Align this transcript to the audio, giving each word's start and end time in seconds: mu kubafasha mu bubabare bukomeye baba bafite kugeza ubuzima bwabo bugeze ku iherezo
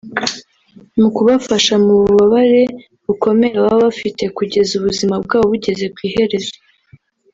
mu 0.99 1.07
kubafasha 1.15 1.73
mu 1.83 1.93
bubabare 2.01 2.61
bukomeye 3.05 3.55
baba 3.63 3.77
bafite 3.85 4.23
kugeza 4.37 4.71
ubuzima 4.79 5.13
bwabo 5.23 5.45
bugeze 5.51 5.85
ku 5.93 5.99
iherezo 6.07 6.53